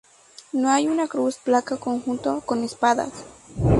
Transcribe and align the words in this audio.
No 0.51 0.71
hay 0.71 0.87
una 0.87 1.07
cruz, 1.07 1.37
placa 1.37 1.75
o 1.75 1.79
conjunto 1.79 2.41
""con 2.43 2.63
espadas"". 2.63 3.11